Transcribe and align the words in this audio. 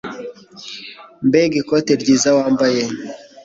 Mbega 1.27 1.55
ikote 1.61 1.91
ryiza 2.01 2.29
wambaye! 2.37 2.83